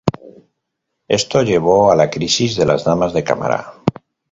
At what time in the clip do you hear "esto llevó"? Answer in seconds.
1.07-1.91